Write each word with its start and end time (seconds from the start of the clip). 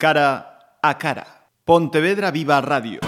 Cara 0.00 0.78
a 0.80 0.96
cara. 0.96 1.26
Pontevedra 1.64 2.30
Viva 2.30 2.60
Radio. 2.60 3.00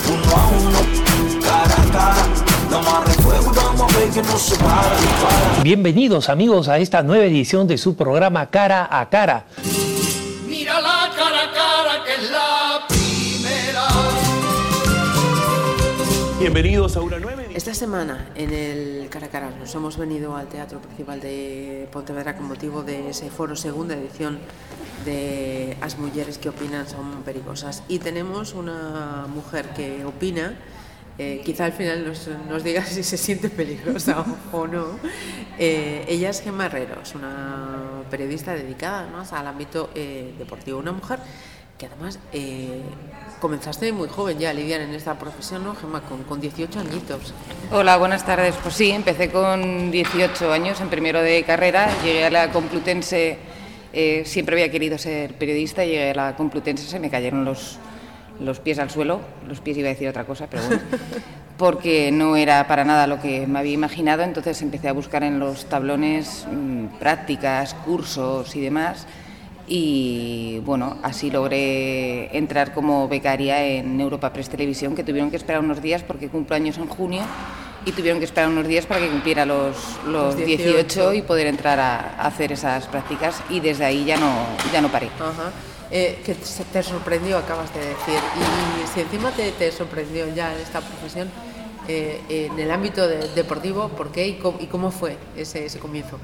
Bienvenidos 5.63 6.29
amigos 6.29 6.67
a 6.67 6.79
esta 6.79 7.05
nueva 7.05 7.27
edición 7.27 7.69
de 7.69 7.79
su 7.79 7.95
programa 7.95 8.51
Cara 8.51 8.89
a 8.91 9.09
Cara. 9.09 9.45
Mira 10.49 10.81
la 10.81 11.09
cara 11.17 11.45
a 11.45 11.53
cara 11.53 12.05
que 12.05 12.15
es 12.25 12.29
la 12.29 12.81
primera. 12.89 13.87
Bienvenidos 16.41 16.97
a 16.97 17.03
una 17.03 17.21
nueva 17.21 17.35
edición. 17.35 17.40
Esta 17.55 17.75
semana 17.75 18.31
en 18.37 18.53
el 18.53 19.09
Cara 19.11 19.27
a 19.27 19.29
Cara 19.29 19.51
nos 19.51 19.75
hemos 19.75 19.97
venido 19.99 20.37
al 20.37 20.49
Teatro 20.49 20.81
Principal 20.81 21.21
de 21.21 21.89
Pontevedra 21.91 22.37
con 22.37 22.47
motivo 22.47 22.85
de 22.85 23.11
ese 23.11 23.29
foro 23.29 23.57
segunda 23.57 23.97
edición 23.97 24.39
de 25.05 25.77
As 25.81 25.99
mujeres 25.99 26.39
que 26.39 26.49
opinan 26.49 26.89
son 26.89 27.23
perigosas 27.25 27.83
y 27.89 27.99
tenemos 27.99 28.55
una 28.55 29.27
mujer 29.29 29.71
que 29.71 30.05
opina 30.05 30.55
eh, 31.19 31.43
quizá 31.45 31.65
al 31.67 31.73
final 31.73 32.07
nos, 32.07 32.65
diga 32.65 32.85
si 32.87 33.03
se 33.03 33.19
siente 33.19 33.51
peligrosa 33.51 34.25
o, 34.53 34.67
no. 34.67 34.99
Eh, 35.59 36.05
ella 36.09 36.31
es 36.31 36.41
Gemma 36.41 36.67
Herrero, 36.67 37.03
es 37.03 37.15
una 37.15 38.05
periodista 38.11 38.55
dedicada 38.55 39.09
al 39.31 39.47
ámbito 39.47 39.91
eh, 39.95 40.33
deportivo, 40.39 40.79
una 40.79 40.93
mujer 40.93 41.19
que 41.81 41.87
además 41.87 42.19
eh, 42.35 42.83
comenzaste 43.41 43.91
muy 43.91 44.07
joven 44.07 44.39
ya, 44.39 44.53
Lidian, 44.53 44.83
en 44.83 44.95
esta 44.95 45.19
profesión, 45.19 45.65
¿no, 45.65 45.75
Gemma? 45.75 46.03
Con, 46.03 46.25
con 46.25 46.39
18 46.39 46.79
añitos. 46.79 47.33
Hola, 47.73 47.97
buenas 47.97 48.27
tardes. 48.27 48.55
Pues 48.63 48.75
sí, 48.75 48.91
empecé 48.91 49.31
con 49.31 49.91
18 49.91 50.53
años 50.53 50.79
en 50.83 50.91
primero 50.91 51.23
de 51.23 51.43
carrera, 51.43 51.89
llegué 52.05 52.27
a 52.27 52.31
la 52.31 52.53
Complutense, 52.53 53.39
eh, 53.95 54.25
siempre 54.27 54.57
había 54.57 54.71
querido 54.71 54.99
ser 54.99 55.39
periodista, 55.39 55.83
llegué 55.83 56.11
a 56.11 56.15
la 56.15 56.37
Complutense, 56.37 56.87
se 56.87 57.01
me 57.01 57.09
cayeron 57.09 57.47
los, 57.47 57.79
los 58.41 58.61
pies 58.61 58.79
al 58.79 58.91
suelo, 58.91 59.23
los 59.49 59.63
pies 59.63 59.79
iba 59.79 59.89
a 59.89 59.93
decir 59.93 60.07
otra 60.07 60.25
cosa, 60.25 60.49
pero 60.51 60.63
bueno, 60.65 60.83
porque 61.57 62.13
no 62.13 62.37
era 62.37 62.69
para 62.69 62.85
nada 62.85 63.07
lo 63.07 63.23
que 63.23 63.47
me 63.47 63.59
había 63.59 63.73
imaginado, 63.73 64.23
entonces 64.23 64.61
empecé 64.61 64.89
a 64.89 64.93
buscar 64.93 65.23
en 65.23 65.39
los 65.39 65.65
tablones 65.65 66.47
mmm, 66.53 66.99
prácticas, 66.99 67.73
cursos 67.73 68.55
y 68.55 68.61
demás, 68.61 69.07
y 69.73 70.59
bueno, 70.65 70.99
así 71.05 71.31
logré 71.31 72.37
entrar 72.37 72.75
como 72.75 73.07
becaria 73.07 73.65
en 73.65 74.01
Europa 74.01 74.33
Press 74.33 74.49
Televisión, 74.49 74.97
que 74.97 75.05
tuvieron 75.05 75.31
que 75.31 75.37
esperar 75.37 75.63
unos 75.63 75.81
días 75.81 76.03
porque 76.03 76.29
cumplo 76.29 76.57
años 76.57 76.77
en 76.77 76.89
junio 76.89 77.23
y 77.87 77.93
tuvieron 77.93 78.19
que 78.19 78.25
esperar 78.25 78.51
unos 78.51 78.67
días 78.67 78.85
para 78.85 79.01
que 79.01 79.09
cumpliera 79.09 79.47
los, 79.47 79.77
los 80.09 80.37
18. 80.37 80.73
18 80.73 81.15
y 81.15 81.23
poder 81.23 81.47
entrar 81.47 81.79
a, 81.79 82.17
hacer 82.19 82.51
esas 82.51 82.89
prácticas 82.89 83.41
y 83.49 83.61
desde 83.61 83.85
ahí 83.85 84.05
ya 84.05 84.17
no, 84.17 84.33
ya 84.73 84.81
no 84.81 84.89
paré. 84.91 85.07
Ajá. 85.21 85.53
Eh, 85.93 86.21
que 86.27 86.35
te 86.35 86.83
sorprendió, 86.83 87.39
acabas 87.39 87.73
de 87.73 87.81
decir, 87.81 88.21
y 88.37 88.89
si 88.93 89.01
encima 89.03 89.31
te, 89.31 89.53
te 89.53 89.71
sorprendió 89.71 90.27
ya 90.35 90.53
esta 90.57 90.81
profesión, 90.81 91.31
eh, 91.91 92.21
en 92.29 92.59
el 92.59 92.71
ámbito 92.71 93.07
de, 93.07 93.29
deportivo, 93.35 93.89
¿por 93.89 94.13
qué 94.13 94.29
y 94.29 94.35
cómo, 94.35 94.59
y 94.61 94.67
cómo 94.67 94.91
fue 94.91 95.17
ese, 95.37 95.67
ese 95.67 95.79
comienzo? 95.79 96.19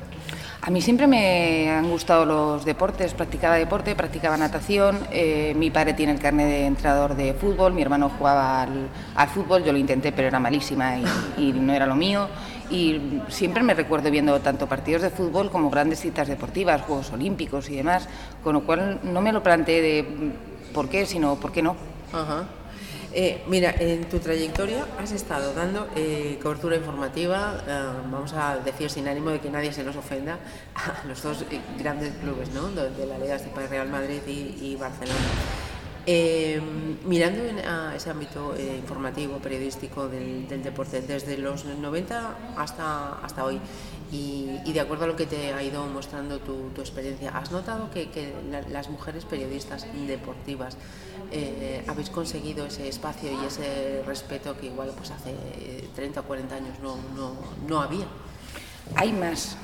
A 0.63 0.71
mí 0.71 0.81
siempre 0.81 1.07
me 1.07 1.71
han 1.71 1.89
gustado 1.89 2.25
los 2.25 2.65
deportes, 2.65 3.15
practicaba 3.15 3.57
deporte, 3.57 3.95
practicaba 3.95 4.37
natación, 4.37 4.99
eh, 5.13 5.55
mi 5.57 5.71
padre 5.71 5.95
tiene 5.95 6.13
el 6.13 6.19
carnet 6.19 6.47
de 6.49 6.67
entrenador 6.67 7.15
de 7.15 7.35
fútbol, 7.35 7.73
mi 7.73 7.83
hermano 7.83 8.11
jugaba 8.19 8.63
al, 8.63 8.89
al 9.15 9.29
fútbol, 9.29 9.63
yo 9.63 9.73
lo 9.73 9.79
intenté 9.79 10.13
pero 10.13 10.29
era 10.29 10.41
malísima 10.41 10.99
y, 10.99 11.05
y, 11.39 11.53
no 11.53 11.73
era 11.73 11.87
lo 11.87 11.95
mío 11.95 12.29
y 12.71 13.21
siempre 13.29 13.63
me 13.63 13.75
recuerdo 13.75 14.11
viendo 14.11 14.41
tanto 14.41 14.67
partidos 14.67 15.03
de 15.03 15.11
fútbol 15.11 15.51
como 15.51 15.71
grandes 15.71 16.01
citas 16.01 16.27
deportivas, 16.27 16.83
Juegos 16.83 17.13
Olímpicos 17.13 17.71
y 17.71 17.77
demás, 17.77 18.09
con 18.43 18.55
lo 18.55 18.65
cual 18.65 19.01
no 19.05 19.21
me 19.21 19.33
lo 19.33 19.43
planteé 19.43 19.83
de 19.83 20.33
por 20.75 20.89
qué, 20.89 21.07
sino 21.07 21.37
por 21.37 21.53
qué 21.53 21.63
no. 21.63 21.77
Ajá. 22.13 22.45
Eh, 23.19 23.43
mira, 23.47 23.75
en 23.79 24.05
tu 24.11 24.19
trayectoria 24.19 24.87
has 24.99 25.11
estado 25.11 25.55
dando 25.55 25.89
eh, 25.97 26.39
cobertura 26.43 26.77
informativa, 26.77 27.65
eh, 27.67 27.85
vamos 28.13 28.35
a 28.35 28.59
decir 28.59 28.91
sin 28.91 29.09
ánimo 29.09 29.31
de 29.31 29.41
que 29.41 29.49
nadie 29.49 29.73
se 29.73 29.83
nos 29.83 29.97
ofenda, 29.97 30.39
a 30.75 31.03
los 31.09 31.23
dos 31.23 31.47
grandes 31.79 32.13
clubes 32.17 32.51
¿no? 32.51 32.69
de, 32.69 33.07
la 33.07 33.17
Liga 33.17 33.39
de 33.39 33.69
Real 33.69 33.89
Madrid 33.89 34.21
y 34.27 34.77
Barcelona. 34.77 35.66
Eh, 36.09 36.61
mirando 37.05 37.43
a 37.69 37.97
ese 37.97 38.11
ámbito 38.11 38.55
eh, 38.57 38.77
informativo, 38.79 39.39
periodístico 39.39 40.07
del, 40.07 40.47
deporte, 40.63 41.03
desde 41.03 41.37
los 41.37 41.65
90 41.65 42.37
hasta, 42.57 43.15
hasta 43.25 43.45
hoy, 43.45 43.61
y, 44.13 44.73
de 44.73 44.81
acuerdo 44.81 45.05
a 45.05 45.09
lo 45.09 45.17
que 45.17 45.27
te 45.27 45.53
ha 45.53 45.61
ido 45.65 45.85
mostrando 45.87 46.39
tu, 46.39 46.71
tu 46.71 46.81
experiencia, 46.81 47.37
¿has 47.37 47.51
notado 47.51 47.91
que, 47.91 48.09
que 48.11 48.33
la, 48.53 48.63
las 48.69 48.89
mujeres 48.89 49.25
periodistas 49.25 49.85
deportivas 50.07 50.77
eh, 51.33 51.83
habéis 51.89 52.11
conseguido 52.11 52.67
ese 52.67 52.89
espacio 52.89 53.31
y 53.33 53.45
ese 53.45 54.05
respeto 54.07 54.57
que 54.57 54.67
igual 54.67 54.93
pues 54.97 55.11
hace 55.11 55.35
30 55.97 56.21
o 56.21 56.23
40 56.23 56.55
años 56.55 56.79
no, 56.81 56.97
no, 57.17 57.35
no 57.67 57.81
había? 57.81 58.07
Hay 58.95 59.13
más, 59.13 59.57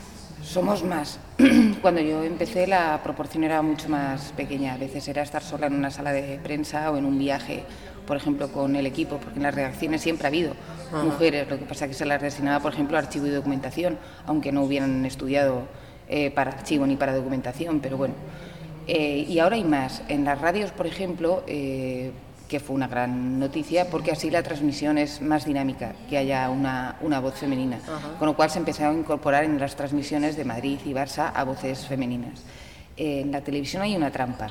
somos 0.42 0.82
más. 0.84 1.18
Cuando 1.82 2.00
yo 2.00 2.22
empecé 2.22 2.66
la 2.66 3.00
proporción 3.02 3.44
era 3.44 3.62
mucho 3.62 3.88
más 3.88 4.32
pequeña. 4.32 4.74
A 4.74 4.76
veces 4.76 5.06
era 5.08 5.22
estar 5.22 5.42
sola 5.42 5.68
en 5.68 5.74
una 5.74 5.90
sala 5.90 6.12
de 6.12 6.38
prensa 6.42 6.90
o 6.90 6.96
en 6.96 7.04
un 7.04 7.18
viaje, 7.18 7.62
por 8.06 8.16
ejemplo, 8.16 8.50
con 8.52 8.76
el 8.76 8.86
equipo, 8.86 9.18
porque 9.18 9.36
en 9.36 9.44
las 9.44 9.54
redacciones 9.54 10.02
siempre 10.02 10.26
ha 10.26 10.28
habido 10.28 10.54
Ajá. 10.88 11.04
mujeres. 11.04 11.48
Lo 11.48 11.58
que 11.58 11.64
pasa 11.64 11.84
es 11.84 11.90
que 11.90 11.94
se 11.96 12.04
las 12.06 12.20
destinaba, 12.20 12.60
por 12.60 12.72
ejemplo, 12.72 12.96
a 12.96 13.00
archivo 13.00 13.26
y 13.26 13.30
documentación, 13.30 13.98
aunque 14.26 14.52
no 14.52 14.62
hubieran 14.64 15.06
estudiado 15.06 15.62
eh, 16.08 16.30
para 16.30 16.50
archivo 16.50 16.86
ni 16.86 16.96
para 16.96 17.14
documentación, 17.14 17.80
pero 17.80 17.96
bueno. 17.96 18.14
Eh, 18.86 19.24
y 19.28 19.38
ahora 19.38 19.56
hay 19.56 19.64
más. 19.64 20.02
En 20.08 20.24
las 20.24 20.40
radios, 20.40 20.72
por 20.72 20.86
ejemplo, 20.86 21.44
eh, 21.46 22.10
que 22.52 22.60
fue 22.60 22.76
una 22.76 22.86
gran 22.86 23.40
noticia, 23.40 23.88
porque 23.88 24.12
así 24.12 24.30
la 24.30 24.42
transmisión 24.42 24.98
es 24.98 25.22
más 25.22 25.46
dinámica, 25.46 25.94
que 26.10 26.18
haya 26.18 26.50
una, 26.50 26.96
una 27.00 27.18
voz 27.18 27.32
femenina. 27.36 27.78
Con 28.18 28.26
lo 28.26 28.36
cual 28.36 28.50
se 28.50 28.58
empezó 28.58 28.86
a 28.86 28.92
incorporar 28.92 29.44
en 29.44 29.58
las 29.58 29.74
transmisiones 29.74 30.36
de 30.36 30.44
Madrid 30.44 30.78
y 30.84 30.92
Barça 30.92 31.32
a 31.34 31.44
voces 31.44 31.86
femeninas. 31.86 32.42
En 32.98 33.32
la 33.32 33.40
televisión 33.40 33.80
hay 33.80 33.96
una 33.96 34.10
trampa. 34.10 34.48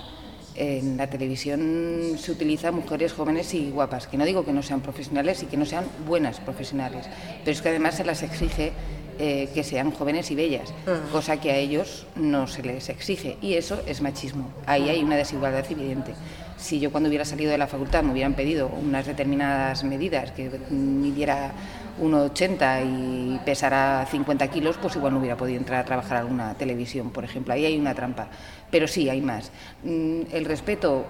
En 0.56 0.97
la 0.97 1.07
televisión 1.07 2.16
se 2.17 2.31
utiliza 2.31 2.72
mujeres 2.72 3.13
jóvenes 3.13 3.53
y 3.53 3.72
guapas, 3.72 4.07
que 4.07 4.17
no 4.17 4.25
digo 4.25 4.44
que 4.44 4.51
no 4.51 4.62
sean 4.62 4.81
profesionales 4.81 5.44
y 5.44 5.45
que 5.45 5.57
no 5.57 5.66
sean 5.66 5.85
buenas 6.06 6.39
profesionales, 6.39 7.06
pero 7.39 7.51
es 7.51 7.62
que 7.62 7.69
además 7.69 7.95
se 7.95 8.03
las 8.03 8.22
exige 8.22 8.73
eh, 9.17 9.50
que 9.53 9.63
sean 9.63 9.91
jóvenes 9.91 10.29
y 10.31 10.35
bellas, 10.35 10.73
uh 10.88 10.89
-huh. 10.89 11.12
cosa 11.12 11.39
que 11.39 11.51
a 11.51 11.57
ellos 11.57 12.06
no 12.16 12.47
se 12.47 12.63
les 12.63 12.89
exige, 12.89 13.38
y 13.41 13.53
eso 13.53 13.81
es 13.85 14.01
machismo. 14.01 14.50
Ahí 14.66 14.89
hay 14.89 15.03
una 15.03 15.16
desigualdad 15.16 15.66
evidente 15.69 16.13
si 16.62 16.79
yo 16.79 16.91
cuando 16.91 17.09
hubiera 17.09 17.25
salido 17.25 17.51
de 17.51 17.57
la 17.57 17.68
facultad 17.68 18.03
me 18.03 18.12
hubieran 18.12 18.33
pedido 18.33 18.68
unas 18.68 19.06
determinadas 19.06 19.83
medidas, 19.83 20.31
que 20.31 20.50
midiera 20.69 21.51
1,80 22.00 22.85
y 22.85 23.39
pesara 23.39 24.06
50 24.09 24.47
kilos, 24.47 24.78
pues 24.78 24.95
igual 24.95 25.13
no 25.13 25.19
hubiera 25.19 25.35
podido 25.35 25.57
entrar 25.57 25.79
a 25.81 25.85
trabajar 25.85 26.18
a 26.18 26.19
alguna 26.22 26.53
televisión, 26.53 27.09
por 27.09 27.23
ejemplo. 27.23 27.53
Ahí 27.53 27.66
hay 27.66 27.78
una 27.79 27.95
trampa. 27.95 28.28
Pero 28.72 28.88
sí, 28.88 29.09
hay 29.09 29.22
más. 29.22 29.52
Mm, 29.84 30.22
el 30.32 30.46
respeto 30.46 31.06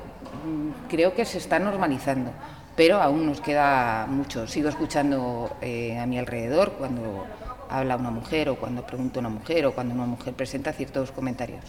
mm, 0.45 0.89
creo 0.89 1.13
que 1.13 1.25
se 1.25 1.37
está 1.37 1.59
normalizando, 1.59 2.31
pero 2.75 3.01
aún 3.01 3.25
nos 3.27 3.39
queda 3.39 4.07
mucho. 4.09 4.47
Sigo 4.47 4.67
escuchando 4.67 5.55
eh, 5.61 5.97
a 5.99 6.05
mi 6.07 6.17
alrededor 6.17 6.73
cuando 6.73 7.25
habla 7.69 7.95
una 7.95 8.11
mujer 8.11 8.49
o 8.49 8.55
cuando 8.55 8.85
pregunta 8.85 9.19
una 9.19 9.29
mujer 9.29 9.65
o 9.65 9.73
cuando 9.73 9.93
una 9.93 10.05
mujer 10.05 10.33
presenta 10.33 10.73
ciertos 10.73 11.11
comentarios. 11.11 11.63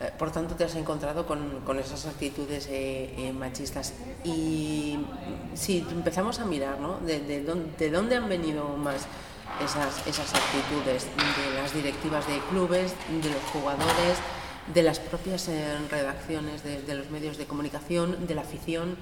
Eh, 0.00 0.10
por 0.18 0.30
tanto, 0.30 0.54
te 0.54 0.64
has 0.64 0.74
encontrado 0.74 1.26
con, 1.26 1.78
esas 1.78 2.06
actitudes 2.06 2.68
eh, 2.70 3.32
machistas. 3.38 3.94
Y 4.24 4.98
si 5.54 5.78
empezamos 5.90 6.40
a 6.40 6.44
mirar, 6.44 6.78
¿no? 6.80 6.98
De, 6.98 7.20
de, 7.20 7.42
dónde, 7.42 7.70
¿De 7.78 7.90
dónde 7.90 8.16
han 8.16 8.28
venido 8.28 8.76
más 8.76 9.06
esas 9.64 10.34
actitudes? 10.34 11.06
De 11.16 11.60
las 11.60 11.72
directivas 11.72 12.26
de 12.26 12.38
clubes, 12.50 12.94
de 13.22 13.30
los 13.30 13.42
jugadores, 13.52 14.18
de 14.74 14.82
las 14.82 14.98
propias 15.00 15.48
eh, 15.48 15.76
redacciones 15.90 16.62
de, 16.62 16.82
de 16.82 16.94
los 16.94 17.10
medios 17.10 17.38
de 17.38 17.46
comunicación, 17.46 18.26
de 18.26 18.34
la 18.34 18.42
afición. 18.42 18.96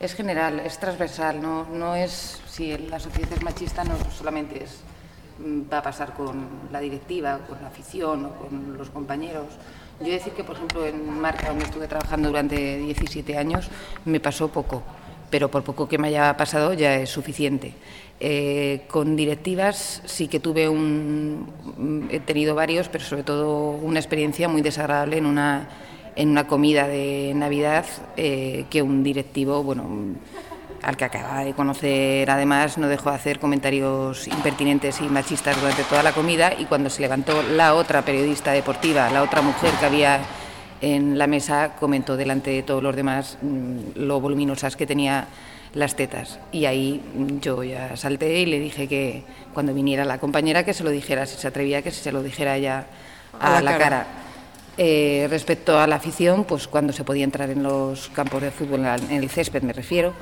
Es 0.00 0.14
general, 0.14 0.60
es 0.60 0.78
transversal, 0.78 1.42
no, 1.42 1.66
no 1.72 1.94
es 1.94 2.40
si 2.48 2.76
la 2.78 3.00
sociedad 3.00 3.32
es 3.32 3.42
machista, 3.42 3.84
no 3.84 3.94
solamente 4.16 4.64
es 4.64 4.80
va 5.40 5.78
a 5.78 5.82
pasar 5.82 6.14
con 6.14 6.46
la 6.70 6.80
directiva, 6.80 7.38
con 7.48 7.60
la 7.60 7.68
afición 7.68 8.26
o 8.26 8.30
con 8.30 8.78
los 8.78 8.90
compañeros. 8.90 9.46
Yo 10.00 10.10
decir 10.10 10.32
que, 10.32 10.44
por 10.44 10.56
ejemplo, 10.56 10.84
en 10.86 11.20
Marca, 11.20 11.48
donde 11.48 11.64
estuve 11.64 11.86
trabajando 11.86 12.28
durante 12.28 12.78
17 12.78 13.36
años, 13.36 13.68
me 14.04 14.20
pasó 14.20 14.48
poco, 14.48 14.82
pero 15.34 15.50
por 15.50 15.64
poco 15.64 15.88
que 15.88 15.98
me 15.98 16.06
haya 16.06 16.36
pasado 16.36 16.74
ya 16.74 16.94
es 16.94 17.10
suficiente. 17.10 17.74
Eh, 18.20 18.82
con 18.86 19.16
directivas 19.16 20.00
sí 20.04 20.28
que 20.28 20.38
tuve 20.38 20.68
un... 20.68 22.08
he 22.08 22.20
tenido 22.20 22.54
varios, 22.54 22.88
pero 22.88 23.02
sobre 23.02 23.24
todo 23.24 23.70
una 23.70 23.98
experiencia 23.98 24.48
muy 24.48 24.62
desagradable 24.62 25.18
en 25.18 25.26
una, 25.26 25.68
en 26.14 26.28
una 26.28 26.46
comida 26.46 26.86
de 26.86 27.32
Navidad 27.34 27.84
eh, 28.16 28.66
que 28.70 28.80
un 28.80 29.02
directivo, 29.02 29.64
bueno 29.64 30.14
al 30.82 30.96
que 30.96 31.04
acaba 31.06 31.42
de 31.42 31.54
conocer 31.54 32.30
además 32.30 32.78
no 32.78 32.86
dejó 32.86 33.10
de 33.10 33.16
hacer 33.16 33.40
comentarios 33.40 34.28
impertinentes 34.28 35.00
y 35.00 35.04
machistas 35.04 35.58
durante 35.58 35.82
toda 35.82 36.04
la 36.04 36.12
comida 36.12 36.52
y 36.56 36.66
cuando 36.66 36.90
se 36.90 37.00
levantó 37.00 37.42
la 37.42 37.74
otra 37.74 38.04
periodista 38.04 38.52
deportiva, 38.52 39.10
la 39.10 39.24
otra 39.24 39.42
mujer 39.42 39.72
que 39.80 39.86
había 39.86 40.20
en 40.92 41.16
la 41.16 41.26
mesa 41.26 41.76
comentó 41.80 42.16
delante 42.16 42.50
de 42.50 42.62
todos 42.62 42.82
los 42.82 42.94
demás 42.94 43.38
mm, 43.40 43.96
lo 43.96 44.20
voluminosas 44.20 44.76
que 44.76 44.86
tenía 44.86 45.26
las 45.72 45.96
tetas. 45.96 46.38
Y 46.52 46.66
ahí 46.66 47.02
yo 47.40 47.62
ya 47.64 47.96
salté 47.96 48.40
y 48.40 48.46
le 48.46 48.60
dije 48.60 48.86
que 48.86 49.24
cuando 49.52 49.72
viniera 49.72 50.04
la 50.04 50.18
compañera 50.18 50.64
que 50.64 50.74
se 50.74 50.84
lo 50.84 50.90
dijera, 50.90 51.26
si 51.26 51.36
se 51.36 51.48
atrevía, 51.48 51.82
que 51.82 51.90
se 51.90 52.12
lo 52.12 52.22
dijera 52.22 52.58
ya 52.58 52.86
a, 53.40 53.60
la, 53.60 53.78
cara. 53.78 54.06
Eh, 54.76 55.26
respecto 55.30 55.78
a 55.78 55.86
la 55.86 55.96
afición, 55.96 56.44
pues 56.44 56.68
cuando 56.68 56.92
se 56.92 57.02
podía 57.02 57.24
entrar 57.24 57.50
en 57.50 57.62
los 57.62 58.08
campos 58.10 58.42
de 58.42 58.50
fútbol, 58.50 58.84
en 58.84 59.22
el 59.22 59.30
césped 59.30 59.62
me 59.62 59.72
refiero, 59.72 60.12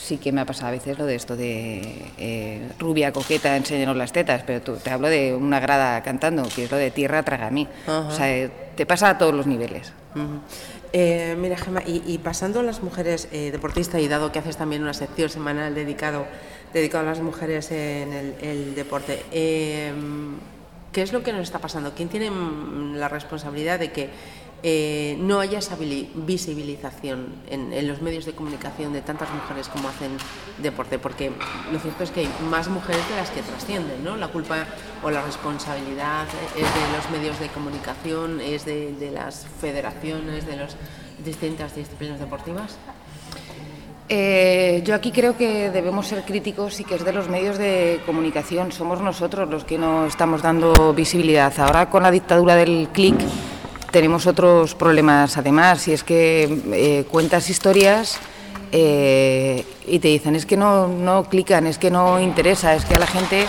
sí 0.00 0.16
que 0.16 0.32
me 0.32 0.40
ha 0.40 0.46
pasado 0.46 0.68
a 0.68 0.70
veces 0.70 0.98
lo 0.98 1.06
de 1.06 1.14
esto 1.14 1.36
de 1.36 2.10
eh, 2.18 2.68
rubia 2.78 3.12
coqueta, 3.12 3.56
enséñanos 3.56 3.96
las 3.96 4.12
tetas, 4.12 4.42
pero 4.46 4.62
tú, 4.62 4.76
te 4.76 4.90
hablo 4.90 5.08
de 5.08 5.34
una 5.34 5.60
grada 5.60 6.02
cantando, 6.02 6.48
que 6.54 6.64
es 6.64 6.70
lo 6.70 6.78
de 6.78 6.90
tierra 6.90 7.22
traga 7.22 7.48
a 7.48 7.50
mí. 7.50 7.68
O 7.86 8.10
sea, 8.10 8.50
te 8.74 8.86
pasa 8.86 9.10
a 9.10 9.18
todos 9.18 9.34
los 9.34 9.46
niveles. 9.46 9.92
Eh, 10.92 11.36
mira, 11.38 11.56
Gemma, 11.56 11.82
y, 11.86 12.18
pasando 12.18 12.60
a 12.60 12.62
las 12.62 12.82
mujeres 12.82 13.28
eh, 13.30 13.50
deportistas, 13.52 14.00
y 14.00 14.08
dado 14.08 14.32
que 14.32 14.38
haces 14.38 14.56
también 14.56 14.82
una 14.82 14.94
sección 14.94 15.28
semanal 15.28 15.74
dedicado, 15.74 16.26
dedicado 16.72 17.04
a 17.04 17.10
las 17.10 17.20
mujeres 17.20 17.70
en 17.70 18.34
el, 18.40 18.74
deporte, 18.74 19.22
eh, 19.30 19.92
¿qué 20.92 21.02
es 21.02 21.12
lo 21.12 21.22
que 21.22 21.32
nos 21.32 21.42
está 21.42 21.58
pasando? 21.58 21.92
¿Quién 21.94 22.08
tiene 22.08 22.30
la 22.96 23.08
responsabilidad 23.08 23.78
de 23.78 23.92
que 23.92 24.10
eh, 24.62 25.16
no 25.18 25.40
haya 25.40 25.58
esa 25.58 25.76
visibilización 25.76 27.28
en, 27.48 27.88
los 27.88 28.02
medios 28.02 28.26
de 28.26 28.32
comunicación 28.32 28.92
de 28.92 29.00
tantas 29.00 29.32
mujeres 29.32 29.68
como 29.68 29.88
hacen 29.88 30.10
deporte, 30.58 30.98
porque 30.98 31.32
lo 31.72 31.78
cierto 31.78 32.04
es 32.04 32.10
que 32.10 32.20
hay 32.20 32.28
más 32.50 32.68
mujeres 32.68 33.08
de 33.08 33.16
las 33.16 33.30
que 33.30 33.40
trascienden, 33.40 34.04
¿no? 34.04 34.16
La 34.16 34.28
culpa 34.28 34.66
o 35.02 35.10
la 35.10 35.22
responsabilidad 35.22 36.26
es 36.54 36.62
de 36.62 36.96
los 36.96 37.10
medios 37.10 37.40
de 37.40 37.48
comunicación, 37.48 38.40
es 38.40 38.66
de, 38.66 39.10
las 39.12 39.46
federaciones, 39.60 40.46
de 40.46 40.56
las 40.56 40.76
distintas 41.24 41.74
disciplinas 41.74 42.20
deportivas. 42.20 42.76
Eh, 44.10 44.82
yo 44.84 44.94
aquí 44.94 45.10
creo 45.10 45.36
que 45.36 45.70
debemos 45.70 46.08
ser 46.08 46.24
críticos 46.24 46.80
y 46.80 46.84
que 46.84 46.96
es 46.96 47.04
de 47.04 47.12
los 47.12 47.28
medios 47.28 47.56
de 47.56 48.00
comunicación. 48.04 48.72
Somos 48.72 49.00
nosotros 49.00 49.48
los 49.48 49.64
que 49.64 49.78
no 49.78 50.04
estamos 50.04 50.42
dando 50.42 50.92
visibilidad. 50.92 51.52
Ahora 51.58 51.88
con 51.88 52.02
la 52.02 52.10
dictadura 52.10 52.56
del 52.56 52.88
clic 52.92 53.14
tenemos 53.90 54.26
otros 54.26 54.74
problemas 54.74 55.36
además, 55.36 55.88
y 55.88 55.92
es 55.92 56.04
que 56.04 56.62
eh, 56.72 57.04
cuentas 57.10 57.50
historias 57.50 58.18
eh, 58.72 59.64
y 59.86 59.98
te 59.98 60.08
dicen 60.08 60.36
es 60.36 60.46
que 60.46 60.56
no, 60.56 60.86
no 60.86 61.24
clican, 61.24 61.66
es 61.66 61.78
que 61.78 61.90
no 61.90 62.20
interesa, 62.20 62.74
es 62.74 62.84
que 62.84 62.94
a 62.94 62.98
la 62.98 63.06
gente, 63.06 63.46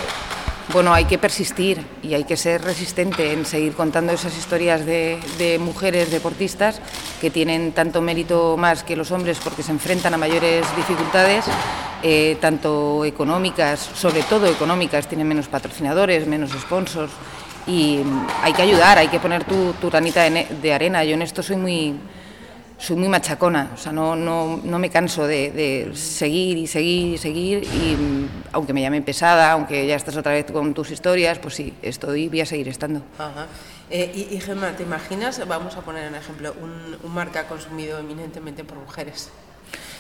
bueno, 0.74 0.94
hay 0.94 1.06
que 1.06 1.20
persistir 1.20 1.86
y 2.02 2.16
hay 2.16 2.24
que 2.24 2.38
ser 2.38 2.64
resistente 2.64 3.34
en 3.34 3.46
seguir 3.46 3.74
contando 3.74 4.14
esas 4.14 4.36
historias 4.36 4.86
de, 4.86 5.60
mujeres 5.60 6.10
deportistas 6.10 6.82
que 7.20 7.30
tienen 7.30 7.72
tanto 7.72 8.02
mérito 8.02 8.58
más 8.58 8.84
que 8.84 8.96
los 8.96 9.12
hombres 9.12 9.38
porque 9.44 9.64
se 9.64 9.72
enfrentan 9.72 10.14
a 10.14 10.18
mayores 10.18 10.66
dificultades. 10.76 11.46
Eh, 12.04 12.36
tanto 12.42 13.06
económicas, 13.06 13.80
sobre 13.80 14.24
todo 14.24 14.48
económicas, 14.48 15.08
tienen 15.08 15.28
menos 15.28 15.48
patrocinadores, 15.48 16.26
menos 16.26 16.50
sponsors, 16.50 17.12
y 17.72 18.04
hay 18.42 18.52
que 18.52 18.62
ayudar, 18.62 18.98
hay 18.98 19.08
que 19.08 19.20
poner 19.20 19.46
tu, 19.46 19.72
tu 19.74 19.90
ranita 19.90 20.30
de, 20.30 20.74
arena. 20.74 21.06
Yo 21.06 21.14
en 21.14 21.22
esto 21.22 21.42
soy 21.42 21.56
muy, 21.56 21.96
soy 22.78 22.98
muy 22.98 23.08
machacona, 23.08 23.72
o 23.74 23.78
sea, 23.78 23.94
no, 23.94 24.14
no, 24.16 24.60
no 24.62 24.78
me 24.78 24.90
canso 24.90 25.26
de, 25.26 25.90
seguir 25.94 26.58
y 26.58 26.68
seguir 26.68 27.14
y 27.14 27.18
seguir, 27.18 27.64
y 27.64 28.28
aunque 28.52 28.74
me 28.74 28.82
llamen 28.82 29.04
pesada, 29.04 29.54
aunque 29.54 29.88
ya 29.88 29.96
estás 29.96 30.18
otra 30.18 30.34
vez 30.34 30.52
con 30.52 30.74
tus 30.74 30.92
historias, 30.92 31.40
pues 31.40 31.56
sí, 31.56 31.74
estoy, 31.82 32.28
voy 32.28 32.42
a 32.42 32.46
seguir 32.46 32.68
estando. 32.68 33.04
Eh, 33.90 34.28
y, 34.32 34.40
Gemma, 34.42 34.76
¿te 34.76 34.84
imaginas, 34.84 35.46
vamos 35.48 35.76
a 35.78 35.82
poner 35.82 36.10
un 36.10 36.16
ejemplo, 36.16 36.54
un, 36.62 36.98
un 37.02 37.14
marca 37.14 37.48
consumido 37.48 38.00
eminentemente 38.00 38.66
por 38.66 38.78
mujeres? 38.78 39.30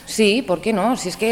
Sí, 0.05 0.41
¿por 0.41 0.59
qué 0.61 0.73
no? 0.73 0.97
Si 0.97 1.07
es 1.07 1.15
que 1.15 1.31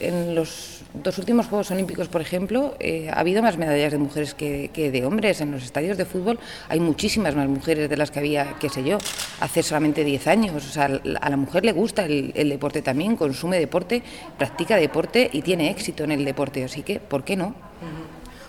en 0.00 0.36
los 0.36 0.73
dos 0.94 1.18
últimos 1.18 1.46
Juegos 1.46 1.70
Olímpicos, 1.70 2.08
por 2.08 2.20
ejemplo, 2.20 2.76
eh, 2.78 3.10
ha 3.12 3.20
habido 3.20 3.42
más 3.42 3.58
medallas 3.58 3.92
de 3.92 3.98
mujeres 3.98 4.34
que, 4.34 4.70
de 4.74 5.04
hombres. 5.04 5.40
En 5.40 5.50
los 5.50 5.64
estadios 5.64 5.98
de 5.98 6.04
fútbol 6.04 6.38
hay 6.68 6.80
muchísimas 6.80 7.34
más 7.34 7.48
mujeres 7.48 7.90
de 7.90 7.96
las 7.96 8.10
que 8.10 8.20
había, 8.20 8.54
qué 8.60 8.68
sé 8.68 8.84
yo, 8.84 8.98
hace 9.40 9.62
solamente 9.62 10.04
10 10.04 10.26
años. 10.28 10.64
O 10.64 10.72
sea, 10.72 10.84
a 11.20 11.30
la 11.30 11.36
mujer 11.36 11.64
le 11.64 11.72
gusta 11.72 12.04
el, 12.04 12.48
deporte 12.48 12.80
también, 12.80 13.16
consume 13.16 13.58
deporte, 13.58 14.02
practica 14.38 14.76
deporte 14.76 15.28
y 15.32 15.42
tiene 15.42 15.70
éxito 15.70 16.04
en 16.04 16.12
el 16.12 16.24
deporte. 16.24 16.64
Así 16.64 16.82
que, 16.82 17.00
¿por 17.00 17.24
qué 17.24 17.36
no? 17.36 17.54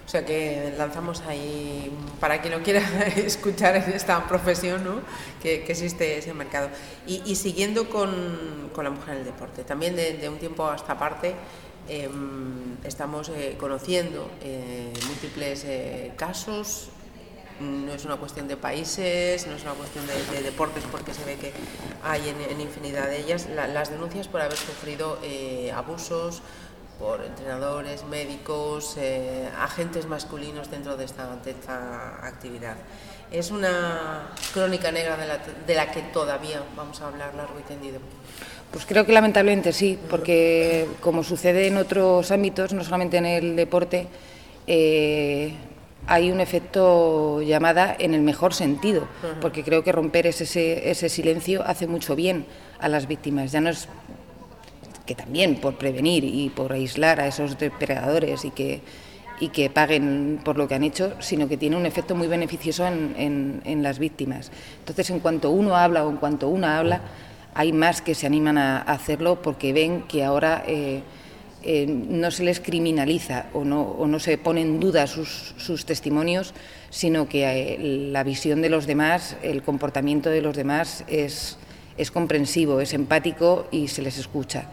O 0.06 0.08
sea 0.08 0.24
que 0.24 0.72
lanzamos 0.78 1.24
ahí, 1.28 1.92
para 2.20 2.40
quien 2.40 2.54
lo 2.54 2.62
quiera 2.62 2.80
escuchar 3.16 3.76
esta 3.76 4.28
profesión, 4.28 4.84
¿no? 4.84 5.02
que, 5.42 5.66
existe 5.68 6.20
ese 6.20 6.34
mercado. 6.34 6.70
Y, 7.08 7.36
siguiendo 7.36 7.90
con, 7.90 8.70
la 8.78 8.90
mujer 8.92 9.16
en 9.16 9.20
el 9.22 9.26
deporte, 9.26 9.64
también 9.64 9.96
de, 9.96 10.30
un 10.30 10.38
tiempo 10.38 10.68
a 10.70 10.76
esta 10.76 10.98
parte 10.98 11.34
em, 11.88 12.78
estamos 12.84 13.30
eh, 13.30 13.56
conociendo 13.60 14.30
eh, 14.42 14.92
múltiples 15.08 15.64
eh, 15.66 16.14
casos, 16.16 16.90
no 17.60 17.94
es 17.94 18.04
una 18.04 18.18
cuestión 18.18 18.48
de 18.50 18.58
países, 18.58 19.48
no 19.48 19.56
es 19.56 19.64
una 19.64 19.74
cuestión 19.74 20.06
de, 20.08 20.44
deportes 20.44 20.84
porque 20.92 21.14
se 21.14 21.24
ve 21.24 21.38
que 21.38 21.54
hay 22.04 22.28
en, 22.28 22.60
infinidad 22.60 23.08
de 23.08 23.22
ellas, 23.22 23.48
las 23.48 23.90
denuncias 23.90 24.28
por 24.28 24.42
haber 24.42 24.58
sufrido 24.58 25.18
abusos, 25.74 26.42
por 27.00 27.22
entrenadores, 27.24 28.04
médicos, 28.06 28.96
eh, 28.98 29.50
agentes 29.60 30.08
masculinos 30.08 30.72
dentro 30.72 30.96
de 30.96 31.06
esta, 31.06 32.26
actividad. 32.26 32.78
Es 33.32 33.52
una 33.52 34.30
crónica 34.54 34.92
negra 34.92 35.18
de 35.18 35.76
la, 35.76 35.92
que 35.92 36.02
todavía 36.14 36.64
vamos 36.76 37.02
a 37.02 37.08
hablar 37.08 37.34
largo 37.36 37.60
y 37.60 37.64
tendido. 37.64 38.00
Pues 38.76 38.86
creo 38.86 39.06
que 39.06 39.14
lamentablemente 39.14 39.72
sí, 39.72 39.98
porque 40.10 40.86
como 41.00 41.24
sucede 41.24 41.68
en 41.68 41.78
otros 41.78 42.30
ámbitos, 42.30 42.74
no 42.74 42.84
solamente 42.84 43.16
en 43.16 43.26
el 43.26 43.56
deporte, 43.56 44.06
eh, 44.68 45.54
hay 46.08 46.30
un 46.30 46.42
efecto 46.42 47.42
llamada 47.42 47.96
en 47.98 48.14
el 48.14 48.22
mejor 48.22 48.54
sentido, 48.54 49.08
porque 49.40 49.64
creo 49.64 49.82
que 49.82 49.94
romper 49.94 50.28
ese, 50.28 50.92
ese 50.92 51.08
silencio 51.08 51.64
hace 51.66 51.88
mucho 51.88 52.18
bien 52.18 52.48
a 52.78 52.90
las 52.90 53.08
víctimas. 53.08 53.54
Ya 53.54 53.62
no 53.62 53.70
es 53.70 53.88
que 55.06 55.16
también 55.16 55.56
por 55.56 55.78
prevenir 55.78 56.26
y 56.26 56.50
por 56.50 56.74
aislar 56.74 57.22
a 57.22 57.28
esos 57.28 57.58
depredadores 57.58 58.44
y 58.44 58.52
que, 58.52 58.82
y 59.40 59.52
que 59.52 59.70
paguen 59.70 60.42
por 60.44 60.58
lo 60.58 60.68
que 60.68 60.76
han 60.76 60.84
hecho, 60.84 61.14
sino 61.22 61.48
que 61.48 61.56
tiene 61.56 61.78
un 61.78 61.86
efecto 61.86 62.14
muy 62.14 62.28
beneficioso 62.28 62.86
en, 62.86 63.62
en, 63.64 63.84
las 63.84 64.00
víctimas. 64.00 64.52
Entonces, 64.80 65.10
en 65.12 65.22
cuanto 65.22 65.50
uno 65.52 65.78
habla 65.78 66.04
o 66.04 66.10
en 66.10 66.18
cuanto 66.18 66.50
una 66.50 66.78
habla, 66.78 67.00
hay 67.56 67.74
más 67.74 68.02
que 68.02 68.14
se 68.14 68.28
animan 68.28 68.58
a, 68.58 68.82
hacerlo 68.82 69.42
porque 69.42 69.74
ven 69.74 70.04
que 70.04 70.24
ahora 70.24 70.64
eh, 70.68 71.02
eh, 71.64 71.88
no 71.88 72.30
se 72.30 72.44
les 72.44 72.60
criminaliza 72.60 73.48
o 73.54 73.66
no, 73.66 73.82
o 73.82 74.06
no 74.06 74.20
se 74.20 74.38
pone 74.38 74.62
en 74.62 74.80
duda 74.80 75.08
sus, 75.08 75.56
sus 75.58 75.86
testimonios, 75.86 76.54
sino 76.92 77.28
que 77.28 77.46
eh, 77.46 77.78
la 78.12 78.24
visión 78.24 78.62
de 78.62 78.70
los 78.70 78.86
demás, 78.86 79.36
el 79.42 79.64
comportamiento 79.64 80.30
de 80.30 80.42
los 80.42 80.56
demás 80.56 81.04
es 81.08 81.58
es 81.98 82.12
comprensivo, 82.12 82.82
es 82.82 82.94
empático 82.94 83.68
y 83.72 83.88
se 83.88 84.02
les 84.02 84.18
escucha. 84.18 84.66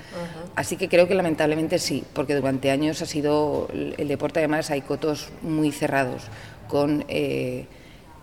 Así 0.57 0.77
que 0.77 0.89
creo 0.89 1.07
que 1.09 1.15
lamentablemente 1.15 1.79
sí, 1.79 2.05
porque 2.13 2.35
durante 2.35 2.71
años 2.71 3.01
ha 3.01 3.07
sido 3.07 3.69
el 3.73 4.09
deporte, 4.09 4.41
además 4.41 4.71
hay 4.71 4.83
cotos 4.83 5.29
muy 5.41 5.71
cerrados, 5.73 6.23
con 6.69 7.05
eh, 7.09 7.67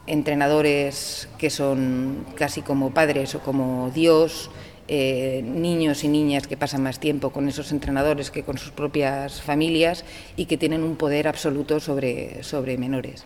entrenadores 0.09 1.29
que 1.37 1.49
son 1.49 2.25
casi 2.35 2.61
como 2.61 2.91
padres 2.91 3.35
o 3.35 3.39
como 3.39 3.91
Dios, 3.93 4.49
eh, 4.91 5.43
niños 5.45 6.03
y 6.03 6.07
niñas 6.07 6.47
que 6.47 6.57
pasan 6.57 6.81
más 6.81 6.99
tiempo 6.99 7.29
con 7.29 7.47
esos 7.47 7.71
entrenadores 7.71 8.31
que 8.31 8.41
con 8.41 8.57
sus 8.57 8.71
propias 8.71 9.39
familias 9.39 10.03
y 10.35 10.45
que 10.45 10.57
tienen 10.57 10.81
un 10.81 10.95
poder 10.95 11.27
absoluto 11.27 11.79
sobre, 11.79 12.43
sobre 12.43 12.75
menores. 12.77 13.23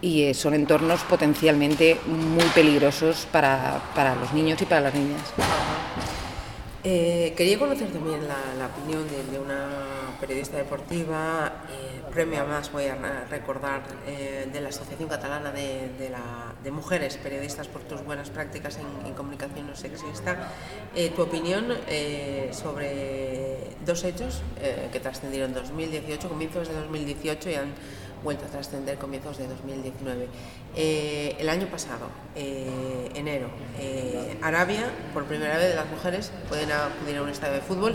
Y 0.00 0.22
eh, 0.22 0.34
son 0.34 0.54
entornos 0.54 1.02
potencialmente 1.04 1.98
muy 2.06 2.46
peligrosos 2.52 3.28
para, 3.30 3.80
para, 3.94 4.16
los 4.16 4.32
niños 4.34 4.60
y 4.60 4.64
para 4.64 4.80
las 4.80 4.94
niñas. 4.94 5.22
Eh, 6.86 7.32
quería 7.34 7.58
conocer 7.58 7.88
también 7.88 8.20
la, 8.28 8.66
opinión 8.66 9.06
de, 9.08 9.38
una 9.38 10.18
periodista 10.20 10.58
deportiva, 10.58 11.64
eh, 11.70 12.02
premio 12.12 12.46
más 12.46 12.70
voy 12.70 12.84
a 12.84 13.24
recordar, 13.30 13.80
eh, 14.06 14.46
de 14.52 14.60
la 14.60 14.68
Asociación 14.68 15.08
Catalana 15.08 15.50
de, 15.50 16.70
Mujeres 16.70 17.16
Periodistas 17.16 17.68
por 17.68 17.82
tus 17.82 18.04
buenas 18.04 18.28
prácticas 18.28 18.78
en, 18.78 19.14
comunicación 19.14 19.66
no 19.66 19.74
sexista. 19.74 20.52
tu 21.16 21.22
opinión 21.22 21.68
sobre 22.52 23.76
dos 23.86 24.04
hechos 24.04 24.42
que 24.92 25.00
trascendieron 25.00 25.50
en 25.50 25.54
2018, 25.54 26.28
comienzos 26.28 26.68
de 26.68 26.74
2018 26.74 27.50
y 27.50 27.54
han 27.54 27.72
vuelto 28.22 28.44
a 28.44 28.48
trascender 28.48 28.98
comienzos 28.98 29.38
de 29.38 29.48
2019. 29.48 30.28
Eh, 30.76 31.36
el 31.38 31.48
año 31.48 31.66
pasado, 31.66 32.08
eh, 32.34 33.10
enero, 33.14 33.48
eh, 33.78 34.38
Arabia, 34.42 34.90
por 35.12 35.24
primera 35.24 35.56
vez 35.58 35.74
las 35.74 35.88
mujeres 35.88 36.32
pueden 36.48 36.70
acudir 36.72 37.16
a 37.18 37.22
un 37.22 37.28
estadio 37.28 37.54
de 37.54 37.60
fútbol 37.60 37.94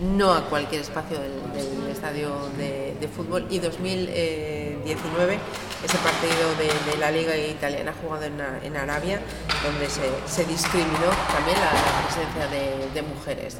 no 0.00 0.32
a 0.32 0.46
cualquier 0.46 0.80
espacio 0.80 1.18
del, 1.20 1.90
estadio 1.90 2.30
de, 2.56 3.08
fútbol. 3.08 3.46
Y 3.50 3.58
2019, 3.58 5.38
ese 5.84 5.98
partido 5.98 6.54
de, 6.58 6.98
la 6.98 7.10
Liga 7.10 7.36
Italiana 7.36 7.92
jugado 8.02 8.24
en, 8.24 8.76
Arabia, 8.76 9.20
donde 9.62 9.88
se, 9.90 10.44
discriminó 10.44 11.10
también 11.32 11.58
la, 11.60 11.70
presencia 12.06 12.46
de, 12.94 13.02
mujeres. 13.02 13.58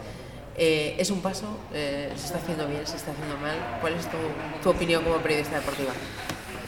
Eh, 0.62 0.94
¿Es 0.98 1.10
un 1.10 1.22
paso? 1.22 1.46
Eh, 1.72 2.12
¿Se 2.16 2.26
está 2.26 2.38
haciendo 2.38 2.68
bien? 2.68 2.86
¿Se 2.86 2.94
está 2.94 3.12
haciendo 3.12 3.34
mal? 3.38 3.56
¿Cuál 3.80 3.94
es 3.94 4.06
tu, 4.62 4.68
opinión 4.68 5.02
como 5.02 5.16
periodista 5.16 5.56
deportiva? 5.56 5.92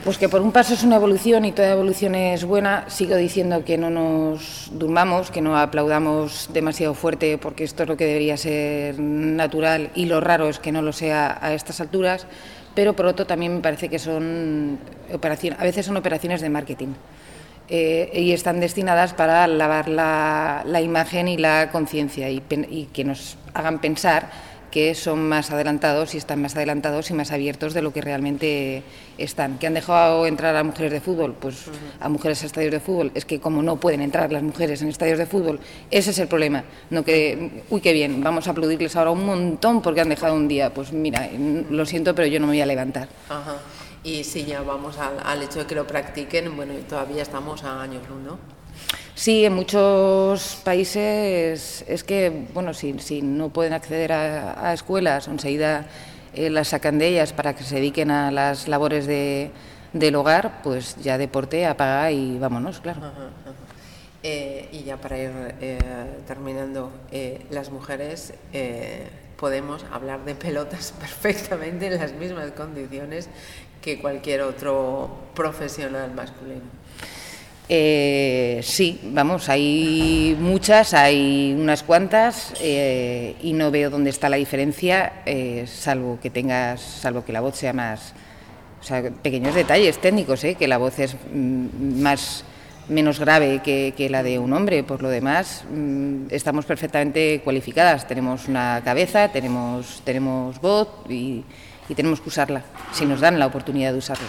Pues 0.02 0.16
que 0.16 0.30
por 0.30 0.40
un 0.40 0.50
paso 0.50 0.72
es 0.72 0.82
una 0.82 0.96
evolución 0.96 1.44
y 1.44 1.52
toda 1.52 1.72
evolución 1.72 2.14
es 2.14 2.42
buena. 2.46 2.88
Sigo 2.88 3.16
diciendo 3.16 3.66
que 3.66 3.76
no 3.76 3.90
nos 3.90 4.70
durmamos, 4.72 5.30
que 5.30 5.42
no 5.42 5.58
aplaudamos 5.58 6.48
demasiado 6.54 6.94
fuerte 6.94 7.36
porque 7.36 7.64
esto 7.64 7.82
es 7.82 7.88
lo 7.90 7.98
que 7.98 8.06
debería 8.06 8.38
ser 8.38 8.98
natural 8.98 9.90
y 9.94 10.06
lo 10.06 10.22
raro 10.22 10.48
es 10.48 10.58
que 10.58 10.72
no 10.72 10.80
lo 10.80 10.94
sea 10.94 11.38
a 11.42 11.52
estas 11.52 11.82
alturas. 11.82 12.26
Pero 12.74 12.94
por 12.94 13.04
otro 13.04 13.26
también 13.26 13.56
me 13.56 13.60
parece 13.60 13.90
que 13.90 13.98
son 13.98 14.78
operaciones, 15.12 15.60
a 15.60 15.64
veces 15.64 15.84
son 15.84 15.98
operaciones 15.98 16.40
de 16.40 16.48
marketing. 16.48 16.94
Eh, 17.74 18.10
y 18.20 18.32
están 18.32 18.60
destinadas 18.60 19.14
para 19.14 19.46
lavar 19.46 19.88
la, 19.88 20.80
imagen 20.82 21.26
y 21.26 21.38
la 21.38 21.70
conciencia 21.72 22.28
y, 22.28 22.42
y 22.68 22.90
que 22.92 23.02
nos 23.02 23.38
hagan 23.54 23.80
pensar 23.80 24.28
que 24.70 24.94
son 24.94 25.26
más 25.26 25.50
adelantados 25.50 26.14
y 26.14 26.18
están 26.18 26.42
más 26.42 26.54
adelantados 26.54 27.10
y 27.10 27.14
más 27.14 27.32
abiertos 27.32 27.72
de 27.72 27.80
lo 27.80 27.90
que 27.94 28.02
realmente 28.02 28.82
están. 29.16 29.56
¿Que 29.56 29.68
han 29.68 29.72
dejado 29.72 30.26
entrar 30.26 30.54
a 30.54 30.62
mujeres 30.64 30.92
de 30.92 31.00
fútbol? 31.00 31.34
Pues 31.40 31.64
a 31.98 32.10
mujeres 32.10 32.42
a 32.42 32.46
estadios 32.46 32.72
de 32.72 32.80
fútbol. 32.80 33.10
Es 33.14 33.24
que 33.24 33.40
como 33.40 33.62
no 33.62 33.76
pueden 33.76 34.02
entrar 34.02 34.30
las 34.30 34.42
mujeres 34.42 34.82
en 34.82 34.88
estadios 34.88 35.16
de 35.16 35.24
fútbol, 35.24 35.58
ese 35.90 36.10
es 36.10 36.18
el 36.18 36.28
problema. 36.28 36.64
No 36.90 37.02
que, 37.02 37.62
uy, 37.70 37.80
qué 37.80 37.94
bien, 37.94 38.22
vamos 38.22 38.48
a 38.48 38.50
aplaudirles 38.50 38.96
ahora 38.96 39.12
un 39.12 39.24
montón 39.24 39.80
porque 39.80 40.02
han 40.02 40.10
dejado 40.10 40.34
un 40.34 40.46
día. 40.46 40.74
Pues 40.74 40.92
mira, 40.92 41.26
lo 41.70 41.86
siento, 41.86 42.14
pero 42.14 42.28
yo 42.28 42.38
no 42.38 42.48
me 42.48 42.52
voy 42.52 42.60
a 42.60 42.66
levantar. 42.66 43.08
Y 44.04 44.24
si 44.24 44.44
ya 44.44 44.62
vamos 44.62 44.98
al, 44.98 45.20
al, 45.24 45.42
hecho 45.42 45.60
de 45.60 45.66
que 45.66 45.74
lo 45.74 45.86
practiquen, 45.86 46.56
bueno, 46.56 46.74
todavía 46.88 47.22
estamos 47.22 47.62
a 47.62 47.82
años 47.82 48.02
¿no? 48.24 48.38
Sí, 49.14 49.44
en 49.44 49.52
muchos 49.52 50.60
países 50.64 51.84
es 51.86 52.02
que, 52.02 52.48
bueno, 52.54 52.74
si, 52.74 52.98
si 52.98 53.22
no 53.22 53.50
pueden 53.50 53.72
acceder 53.72 54.12
a, 54.12 54.72
escuelas, 54.72 55.28
enseguida 55.28 55.86
eh, 56.34 56.50
las 56.50 56.68
sacan 56.68 56.98
de 56.98 57.08
ellas 57.08 57.32
para 57.32 57.54
que 57.54 57.62
se 57.62 57.76
dediquen 57.76 58.10
a 58.10 58.30
las 58.30 58.68
labores 58.68 59.06
de, 59.06 59.50
del 59.92 60.14
hogar, 60.16 60.62
pues 60.62 60.96
ya 60.96 61.18
deporte, 61.18 61.66
apaga 61.66 62.10
y 62.10 62.38
vámonos, 62.38 62.80
claro. 62.80 63.00
Eh, 64.24 64.68
y 64.72 64.84
ya 64.84 64.96
para 64.96 65.18
ir 65.18 65.30
eh, 65.60 65.78
terminando, 66.26 66.90
las 67.50 67.70
mujeres 67.70 68.32
podemos 69.36 69.84
hablar 69.92 70.24
de 70.24 70.34
pelotas 70.34 70.94
perfectamente 71.00 71.86
en 71.86 71.98
las 71.98 72.12
mismas 72.12 72.50
condiciones 72.52 73.28
que 73.82 73.98
cualquier 73.98 74.42
otro 74.42 75.10
profesional 75.34 76.14
masculino. 76.14 76.82
Eh, 77.68 78.60
sí, 78.62 79.00
vamos, 79.02 79.48
hay 79.48 80.36
muchas, 80.38 80.94
hay 80.94 81.56
unas 81.58 81.82
cuantas 81.82 82.54
eh, 82.60 83.34
y 83.42 83.52
no 83.54 83.70
veo 83.70 83.88
dónde 83.88 84.10
está 84.10 84.28
la 84.28 84.36
diferencia, 84.36 85.22
eh, 85.26 85.64
salvo 85.66 86.18
que 86.20 86.30
tengas, 86.30 86.80
salvo 86.80 87.24
que 87.24 87.32
la 87.32 87.40
voz 87.40 87.56
sea 87.56 87.72
más, 87.72 88.14
o 88.80 88.84
sea, 88.84 89.02
pequeños 89.10 89.54
detalles 89.54 89.98
técnicos, 89.98 90.42
que 90.58 90.68
la 90.68 90.78
voz 90.78 90.98
es 90.98 91.16
mm, 91.32 92.02
más 92.02 92.44
menos 92.88 93.18
grave 93.20 93.60
que, 93.62 94.08
la 94.10 94.22
de 94.22 94.38
un 94.38 94.52
hombre. 94.52 94.82
Por 94.82 95.02
lo 95.02 95.08
demás, 95.08 95.64
mm, 95.70 96.26
estamos 96.30 96.66
perfectamente 96.66 97.40
cualificadas. 97.42 98.06
Tenemos 98.06 98.48
una 98.48 98.82
cabeza, 98.84 99.28
tenemos, 99.28 100.02
tenemos 100.04 100.60
voz 100.60 100.88
y, 101.08 101.44
tenemos 101.94 102.20
que 102.20 102.28
usarla, 102.28 102.62
si 102.92 103.06
nos 103.06 103.20
dan 103.20 103.38
la 103.38 103.46
oportunidad 103.46 103.92
de 103.92 103.98
usarla. 103.98 104.28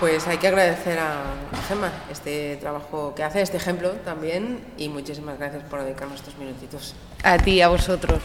Pues 0.00 0.26
hay 0.26 0.38
que 0.38 0.48
agradecer 0.48 0.98
a 0.98 1.22
Gemma 1.68 1.92
este 2.10 2.56
trabajo 2.56 3.14
que 3.14 3.22
hace, 3.22 3.42
este 3.42 3.56
ejemplo 3.56 3.90
también, 4.04 4.64
y 4.76 4.88
muchísimas 4.88 5.38
gracias 5.38 5.62
por 5.64 5.82
dedicarnos 5.82 6.20
estos 6.20 6.36
minutitos. 6.36 6.94
A 7.22 7.38
ti, 7.38 7.60
a 7.60 7.68
vosotros. 7.68 8.20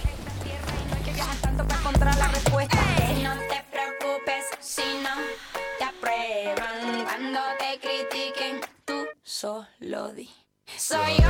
Solo 9.23 10.11
di. 10.11 10.29
Soy 10.75 11.15
yo. 11.17 11.29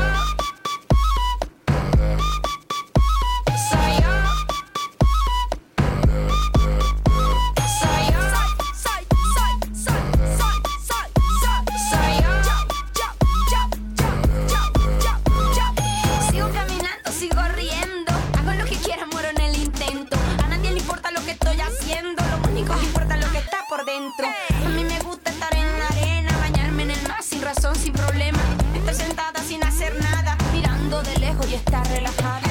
Lejos 31.40 31.52
y 31.52 31.56
estar 31.56 31.88
relajada. 31.88 32.42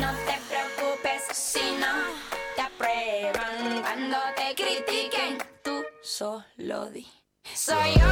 no 0.00 0.10
te 0.26 0.38
preocupes 0.48 1.22
si 1.32 1.76
no 1.78 1.86
te 2.56 2.62
aprueban 2.62 3.82
cuando 3.82 4.16
te 4.36 4.54
critiquen. 4.54 5.38
Tú 5.62 5.82
solo 6.02 6.90
di. 6.90 7.06
Soy 7.54 7.94
yo. 7.94 8.06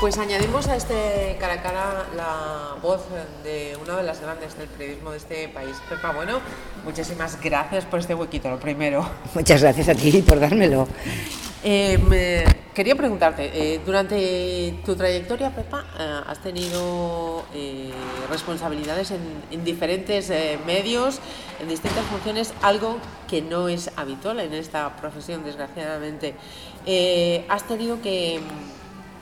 Pues 0.00 0.16
añadimos 0.16 0.68
a 0.68 0.76
este 0.76 1.36
cara 1.40 1.54
a 1.54 1.62
cara 1.62 2.06
la 2.16 2.76
voz 2.80 3.00
de 3.42 3.76
una 3.82 3.96
de 3.96 4.04
las 4.04 4.20
grandes 4.20 4.56
del 4.56 4.68
periodismo 4.68 5.10
de 5.10 5.16
este 5.16 5.48
país. 5.48 5.76
Pepa, 5.88 6.12
bueno, 6.12 6.40
muchísimas 6.84 7.40
gracias 7.40 7.84
por 7.84 7.98
este 7.98 8.14
huequito, 8.14 8.48
lo 8.48 8.60
primero. 8.60 9.08
Muchas 9.34 9.60
gracias 9.60 9.88
a 9.88 9.94
ti 9.96 10.22
por 10.22 10.38
dármelo. 10.38 10.86
Eh, 11.64 12.44
quería 12.74 12.94
preguntarte, 12.94 13.50
eh, 13.52 13.80
durante 13.84 14.74
tu 14.84 14.94
trayectoria, 14.94 15.50
Pepa, 15.50 15.84
eh, 15.98 16.20
has 16.26 16.40
tenido 16.40 17.44
responsabilidades 18.30 19.10
en, 19.10 19.64
diferentes 19.64 20.30
medios, 20.66 21.20
en 21.60 21.68
distintas 21.68 22.04
funciones, 22.06 22.52
algo 22.62 22.98
que 23.28 23.42
no 23.42 23.68
es 23.68 23.90
habitual 23.96 24.38
en 24.40 24.52
esta 24.54 24.96
profesión, 24.96 25.44
desgraciadamente. 25.44 26.34
has 27.48 27.66
tenido 27.66 28.00
que 28.02 28.40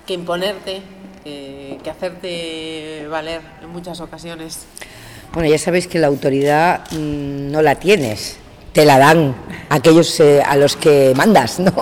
imponerte, 0.08 0.82
que 1.24 1.90
hacerte 1.90 3.06
valer 3.08 3.40
en 3.62 3.68
muchas 3.70 4.00
ocasiones. 4.00 4.66
Bueno, 5.32 5.48
ya 5.48 5.58
sabéis 5.58 5.86
que 5.86 5.98
la 5.98 6.06
autoridad 6.06 6.90
mm, 6.92 7.50
no 7.50 7.62
la 7.62 7.74
tienes, 7.76 8.38
te 8.76 8.84
la 8.84 8.98
dan 8.98 9.34
aquellos 9.70 10.20
eh, 10.20 10.42
a 10.42 10.54
los 10.54 10.76
que 10.76 11.14
mandas, 11.16 11.58
¿no? 11.58 11.72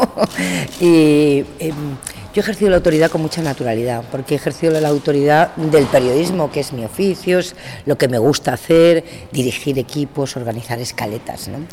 y 0.80 1.44
em, 1.58 1.96
yo 2.32 2.36
he 2.36 2.38
ejercido 2.38 2.70
la 2.70 2.76
autoridad 2.76 3.10
con 3.10 3.20
mucha 3.20 3.42
naturalidad, 3.42 4.04
porque 4.12 4.34
he 4.34 4.36
ejercido 4.36 4.80
la 4.80 4.90
autoridad 4.90 5.56
del 5.56 5.86
periodismo, 5.86 6.52
que 6.52 6.60
es 6.60 6.72
mi 6.72 6.84
oficio, 6.84 7.40
es 7.40 7.56
lo 7.84 7.98
que 7.98 8.06
me 8.06 8.18
gusta 8.18 8.52
hacer, 8.52 9.02
dirigir 9.32 9.76
equipos, 9.76 10.36
organizar 10.36 10.78
escaletas. 10.78 11.48
¿no? 11.48 11.66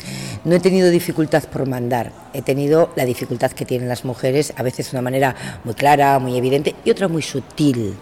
no 0.44 0.56
he 0.56 0.58
tenido 0.58 0.90
dificultad 0.90 1.44
por 1.44 1.68
mandar, 1.68 2.10
he 2.34 2.42
tenido 2.42 2.90
la 2.96 3.04
dificultad 3.04 3.52
que 3.52 3.64
tienen 3.64 3.88
las 3.88 4.04
mujeres, 4.04 4.52
a 4.56 4.64
veces 4.64 4.90
de 4.90 4.96
una 4.96 5.02
manera 5.02 5.36
muy 5.62 5.74
clara, 5.74 6.18
muy 6.18 6.36
evidente, 6.36 6.74
y 6.84 6.90
otra 6.90 7.06
muy 7.06 7.22
sutil, 7.22 7.94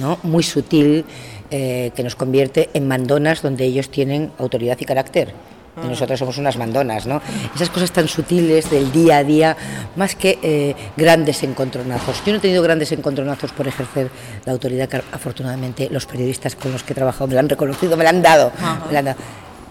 ¿no? 0.00 0.18
muy 0.22 0.42
sutil, 0.42 1.04
eh, 1.50 1.90
que 1.94 2.02
nos 2.02 2.16
convierte 2.16 2.70
en 2.72 2.88
mandonas 2.88 3.42
donde 3.42 3.66
ellos 3.66 3.90
tienen 3.90 4.32
autoridad 4.38 4.78
y 4.80 4.86
carácter 4.86 5.34
y 5.82 5.86
nosotros 5.88 6.18
somos 6.18 6.38
unas 6.38 6.56
mandonas, 6.56 7.06
¿no? 7.06 7.20
Esas 7.54 7.70
cosas 7.70 7.90
tan 7.90 8.08
sutiles 8.08 8.70
del 8.70 8.92
día 8.92 9.18
a 9.18 9.24
día, 9.24 9.56
más 9.96 10.14
que 10.14 10.38
eh, 10.42 10.74
grandes 10.96 11.42
encontronazos. 11.42 12.22
Yo 12.24 12.32
no 12.32 12.38
he 12.38 12.40
tenido 12.40 12.62
grandes 12.62 12.92
encontronazos 12.92 13.52
por 13.52 13.66
ejercer 13.66 14.10
la 14.44 14.52
autoridad 14.52 14.88
que 14.88 15.02
afortunadamente 15.12 15.88
los 15.90 16.06
periodistas 16.06 16.54
con 16.56 16.72
los 16.72 16.82
que 16.82 16.92
he 16.92 16.96
trabajado 16.96 17.26
me 17.26 17.34
la 17.34 17.40
han 17.40 17.48
reconocido, 17.48 17.96
me 17.96 18.04
la 18.04 18.10
han 18.10 18.22
dado, 18.22 18.52
me 18.86 18.92
la 18.92 18.98
han 19.00 19.04
dado. 19.06 19.18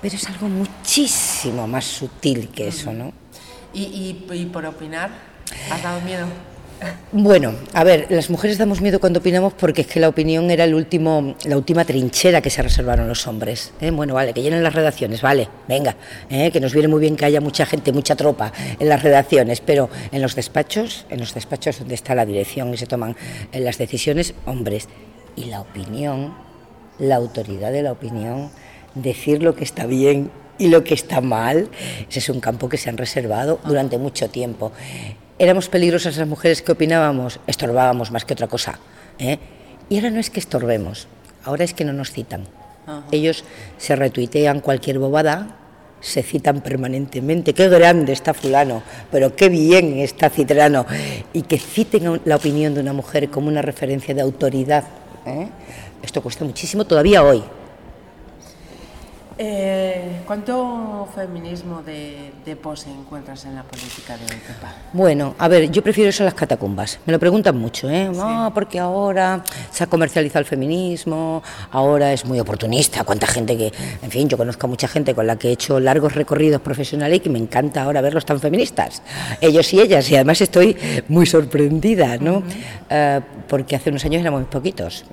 Pero 0.01 0.15
es 0.15 0.27
algo 0.27 0.50
muchísimo 0.50 1.65
más 1.67 1.86
sutil 1.86 2.50
que 2.50 2.67
eso, 2.67 2.91
¿no? 2.91 3.13
¿Y, 3.74 3.83
y, 3.83 4.33
y 4.33 4.45
por 4.48 4.65
opinar? 4.65 5.10
¿Has 5.72 5.81
dado 5.81 6.01
miedo? 6.01 6.27
Bueno, 7.12 7.54
a 7.74 7.84
ver, 7.84 8.08
las 8.10 8.30
mujeres 8.30 8.58
damos 8.58 8.82
miedo 8.82 9.00
cuando 9.00 9.20
opinamos 9.20 9.54
porque 9.54 9.82
es 9.82 9.88
que 9.88 10.00
la 10.00 10.10
opinión 10.10 10.50
era 10.52 10.63
el 10.63 10.74
último, 10.74 11.36
la 11.46 11.58
última 11.58 11.86
trinchera 11.86 12.42
que 12.42 12.50
se 12.50 12.62
reservaron 12.62 13.08
los 13.08 13.28
hombres. 13.28 13.74
¿eh? 13.82 13.92
Bueno, 13.92 14.13
vale, 14.13 14.34
que 14.34 14.42
llenen 14.42 14.63
las 14.63 14.74
redacciones, 14.74 15.22
vale, 15.22 15.48
venga, 15.68 15.96
¿eh? 16.30 16.52
que 16.52 16.60
nos 16.60 16.74
viene 16.74 16.88
muy 16.88 17.02
bien 17.02 17.16
que 17.16 17.25
haya 17.25 17.42
mucha 17.42 17.66
gente, 17.66 17.92
mucha 17.92 18.16
tropa 18.16 18.52
en 18.80 18.90
las 18.90 19.04
redacciones, 19.04 19.62
pero 19.62 19.90
en 20.12 20.22
los 20.22 20.36
despachos, 20.36 21.06
en 21.10 21.20
los 21.20 21.34
despachos 21.34 21.80
donde 21.80 21.96
está 21.96 22.16
la 22.16 22.25
dirección 22.25 22.74
y 22.74 22.78
se 22.78 22.88
toman 22.88 23.16
eh, 23.52 23.60
las 23.60 23.78
decisiones, 23.78 24.34
hombres. 24.46 24.88
Y 25.36 25.46
la 25.46 25.62
opinión 25.62 26.34
la 27.00 27.16
autoridad 27.16 27.72
de 27.72 27.84
la 27.84 27.92
opinión, 27.92 28.50
decir 28.96 29.42
lo 29.42 29.56
que 29.56 29.63
está 29.63 29.86
bien 29.86 30.32
y 30.58 30.68
lo 30.68 30.84
que 30.84 30.94
está 30.94 31.22
mal, 31.22 31.70
ese 32.10 32.20
es 32.20 32.30
un 32.30 32.40
campo 32.40 32.70
que 32.70 32.78
se 32.78 32.90
han 32.90 32.98
reservado 32.98 33.60
durante 33.66 33.98
mucho 33.98 34.30
tiempo. 34.30 34.72
Éramos 35.40 35.68
peligrosas 35.68 36.18
las 36.18 36.28
mujeres 36.28 36.62
que 36.62 36.72
opinábamos, 36.72 37.40
estorbábamos 37.48 38.12
más 38.12 38.24
que 38.24 38.34
otra 38.34 38.48
cosa. 38.48 38.80
¿eh? 39.18 39.40
Y 39.90 39.96
ahora 39.96 40.12
no 40.12 40.20
es 40.20 40.30
que 40.30 40.40
estorbemos, 40.40 41.08
ahora 41.44 41.63
es 41.63 41.74
que 41.74 41.86
no 41.86 41.94
nos 41.94 42.12
citan. 42.12 42.46
Ellos 43.12 43.44
se 43.78 43.96
retuitean 43.96 44.60
cualquier 44.60 45.00
bobada, 45.00 45.56
se 46.02 46.22
citan 46.22 46.62
permanentemente, 46.62 47.54
qué 47.54 47.70
grande 47.70 48.12
está 48.12 48.34
fulano, 48.34 48.84
pero 49.10 49.36
qué 49.36 49.48
bien 49.48 50.00
está 50.00 50.30
Citrano, 50.30 50.86
y 51.32 51.44
que 51.44 51.58
citen 51.58 52.22
la 52.25 52.36
opinión 52.36 52.74
de 52.74 52.82
una 52.82 52.92
mujer 52.92 53.30
como 53.30 53.48
una 53.48 53.62
referencia 53.62 54.13
de 54.13 54.22
autoridad. 54.22 54.84
¿eh? 55.25 55.48
Esto 56.02 56.22
cuesta 56.22 56.44
muchísimo 56.44 56.86
todavía 56.86 57.24
hoy. 57.24 57.42
Eh, 59.38 60.22
¿Cuánto 60.28 61.08
feminismo 61.16 61.82
de, 61.82 62.32
de, 62.46 62.56
pose 62.56 62.92
encuentras 62.92 63.46
en 63.46 63.56
la 63.56 63.63
política 63.63 64.16
de 64.16 64.25
hoy, 64.25 64.40
Pepa? 64.46 64.75
Bueno, 64.94 65.34
a 65.40 65.48
ver, 65.48 65.72
yo 65.72 65.82
prefiero 65.82 66.12
eso 66.12 66.22
a 66.24 66.25
las 66.25 66.36
catacumbas. 66.36 67.00
Me 67.06 67.13
lo 67.13 67.20
preguntan 67.20 67.58
mucho, 67.58 67.90
¿eh? 67.90 68.10
Sí. 68.12 68.18
No, 68.20 68.52
porque 68.54 68.80
ahora 68.80 69.44
se 69.72 69.84
ha 69.84 69.88
comercializado 69.88 70.40
el 70.42 70.46
feminismo, 70.46 71.42
ahora 71.72 72.13
es 72.13 72.25
muy 72.25 72.40
oportunista. 72.40 73.04
Cuánta 73.04 73.25
gente 73.25 73.58
que, 73.58 73.72
en 74.04 74.12
fin, 74.12 74.30
yo 74.30 74.38
conozco 74.38 74.68
a 74.68 74.70
mucha 74.70 74.88
gente 74.88 75.16
con 75.16 75.25
la 75.25 75.36
que 75.36 75.50
he 75.50 75.52
hecho 75.54 75.80
largos 75.80 76.13
recorridos 76.13 76.62
profesionales 76.62 77.18
y 77.18 77.20
que 77.22 77.30
me 77.30 77.40
encanta 77.40 77.82
ahora 77.84 78.02
verlos 78.02 78.25
tan 78.25 78.40
feministas. 78.40 79.02
Ellos 79.42 79.74
y 79.74 79.80
ellas, 79.80 80.10
y 80.12 80.16
además 80.16 80.42
estoy 80.42 80.78
muy 81.08 81.25
sorprendida, 81.25 82.18
¿no? 82.18 82.38
Uh 82.38 82.44
-huh. 82.90 83.20
uh, 83.20 83.24
porque 83.48 83.75
hace 83.75 83.90
unos 83.90 84.06
años 84.06 84.22
éramos 84.22 84.42
muy 84.42 84.50
poquitos. 84.50 85.06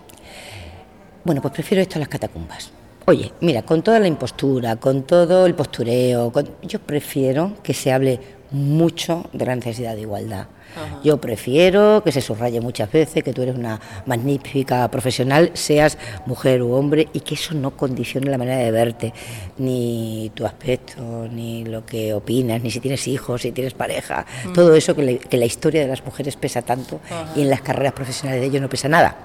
Bueno, 1.25 1.41
pues 1.41 1.55
prefiero 1.55 1.83
esto 1.83 1.97
a 1.97 2.01
las 2.01 2.09
catacumbas. 2.09 2.73
Oye, 3.07 3.33
mira, 3.41 3.63
con 3.63 3.83
toda 3.83 3.99
la 3.99 4.07
impostura, 4.07 4.77
con 4.77 5.03
todo 5.03 5.47
el 5.47 5.55
postureo, 5.55 6.31
con... 6.31 6.49
yo 6.63 6.79
prefiero 6.79 7.53
que 7.63 7.75
se 7.75 7.93
hable 7.93 8.21
mucho 8.51 9.25
de 9.33 9.47
la 9.47 9.57
necesidad 9.57 9.95
de 9.95 10.03
igualdad. 10.03 10.47
Ajá. 10.77 11.01
Yo 11.03 11.21
prefiero 11.21 12.03
que 12.05 12.13
se 12.13 12.21
subraye 12.21 12.61
muchas 12.61 12.91
veces 12.93 13.25
que 13.25 13.33
tú 13.33 13.43
eres 13.43 13.57
una 13.57 13.81
magnífica 14.07 14.89
profesional, 14.89 15.51
seas 15.55 15.99
mujer 16.27 16.63
u 16.63 16.73
hombre, 16.75 17.09
y 17.13 17.21
que 17.21 17.35
eso 17.35 17.55
no 17.55 17.77
condicione 17.77 18.31
la 18.31 18.39
manera 18.39 18.59
de 18.59 18.71
verte, 18.71 19.13
ni 19.59 20.31
tu 20.35 20.47
aspecto, 20.47 21.29
ni 21.29 21.65
lo 21.65 21.85
que 21.85 22.15
opinas, 22.15 22.63
ni 22.63 22.71
si 22.71 22.79
tienes 22.79 23.09
hijos, 23.09 23.43
si 23.43 23.51
tienes 23.51 23.75
pareja, 23.75 24.25
mm. 24.47 24.53
todo 24.53 24.75
eso 24.75 24.95
que, 24.95 25.03
le, 25.03 25.19
que, 25.19 25.37
la 25.37 25.47
historia 25.47 25.81
de 25.81 25.89
las 25.89 26.05
mujeres 26.05 26.37
pesa 26.37 26.63
tanto 26.63 27.01
Ajá. 27.07 27.33
y 27.35 27.43
en 27.43 27.51
las 27.51 27.63
carreras 27.63 27.93
profesionales 27.93 28.41
de 28.41 28.47
ellos 28.47 28.63
no 28.63 28.69
pesa 28.69 28.89
nada 28.89 29.17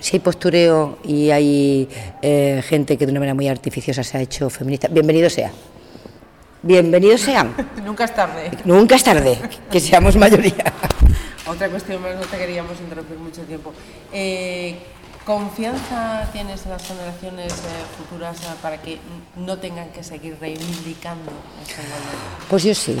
si 0.00 0.16
hay 0.16 0.20
postureo 0.20 0.98
y 1.04 1.30
hay 1.30 1.88
eh, 2.22 2.62
gente 2.66 2.96
que 2.96 3.06
de 3.06 3.12
una 3.12 3.20
manera 3.20 3.34
muy 3.34 3.48
artificiosa 3.48 4.02
se 4.02 4.18
ha 4.18 4.20
hecho 4.20 4.48
feminista, 4.50 4.88
bienvenido 4.88 5.28
sea. 5.28 5.50
Bienvenidos 6.62 7.20
sean. 7.20 7.54
Nunca 7.84 8.04
es 8.04 8.14
tarde. 8.14 8.50
Nunca 8.64 8.96
es 8.96 9.04
tarde, 9.04 9.38
que 9.70 9.80
seamos 9.80 10.16
mayoría. 10.16 10.72
Otra 11.46 11.68
cuestión 11.68 12.02
más, 12.02 12.16
no 12.16 12.22
te 12.22 12.36
queríamos 12.36 12.78
interrumpir 12.80 13.16
mucho 13.16 13.42
tiempo. 13.42 13.72
Eh, 14.12 14.76
¿Confianza 15.24 16.28
tienes 16.32 16.64
en 16.64 16.72
las 16.72 16.86
generaciones 16.86 17.52
eh, 17.52 17.56
futuras 17.96 18.38
para 18.60 18.80
que 18.80 18.98
no 19.36 19.58
tengan 19.58 19.90
que 19.90 20.02
seguir 20.02 20.36
reivindicando 20.40 21.30
esta 21.62 21.82
igualdad? 21.82 22.08
Pues 22.48 22.62
yo 22.64 22.74
sí. 22.74 22.96